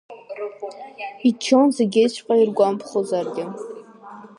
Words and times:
Иччон, 1.27 1.67
зегьыҵәҟьа 1.75 2.35
иргәамԥхозаргьы. 2.41 3.43